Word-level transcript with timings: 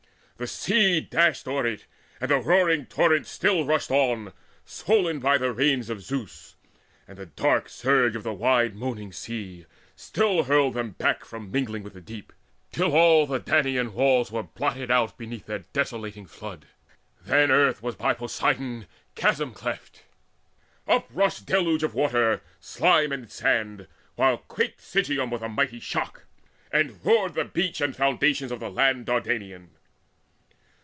The 0.37 0.47
sea 0.47 0.99
Dashed 1.01 1.47
o'er 1.47 1.67
it, 1.67 1.85
and 2.19 2.31
the 2.31 2.39
roaring 2.39 2.87
torrents 2.87 3.29
still 3.29 3.63
Rushed 3.63 3.91
on 3.91 4.29
it, 4.29 4.33
swollen 4.65 5.19
by 5.19 5.37
the 5.37 5.53
rains 5.53 5.87
of 5.87 6.01
Zeus; 6.01 6.55
And 7.07 7.19
the 7.19 7.27
dark 7.27 7.69
surge 7.69 8.15
of 8.15 8.23
the 8.23 8.33
wide 8.33 8.73
moaning 8.75 9.11
sea 9.13 9.67
Still 9.95 10.45
hurled 10.45 10.73
them 10.73 10.93
back 10.97 11.25
from 11.25 11.51
mingling 11.51 11.83
with 11.83 11.93
the 11.93 12.01
deep, 12.01 12.33
Till 12.71 12.91
all 12.95 13.27
the 13.27 13.39
Danaan 13.39 13.93
walls 13.93 14.31
were 14.31 14.41
blotted 14.41 14.89
out 14.89 15.15
Beneath 15.15 15.45
their 15.45 15.59
desolating 15.73 16.25
flood. 16.25 16.65
Then 17.23 17.51
earth 17.51 17.83
Was 17.83 17.93
by 17.95 18.15
Poseidon 18.15 18.87
chasm 19.13 19.53
cleft: 19.53 20.01
up 20.87 21.07
rushed 21.13 21.45
Deluge 21.45 21.83
of 21.83 21.93
water, 21.93 22.41
slime 22.59 23.11
and 23.11 23.29
sand, 23.29 23.85
while 24.15 24.39
quaked 24.39 24.81
Sigeum 24.81 25.29
with 25.29 25.41
the 25.41 25.49
mighty 25.49 25.79
shock, 25.79 26.25
and 26.71 26.99
roared 27.05 27.35
The 27.35 27.45
beach 27.45 27.79
and 27.79 27.93
the 27.93 27.97
foundations 27.99 28.51
of 28.51 28.59
the 28.59 28.71
land 28.71 29.05
Dardanian. 29.05 29.75